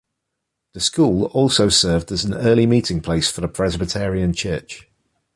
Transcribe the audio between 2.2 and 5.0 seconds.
an early meeting place for the Presbyterian Church.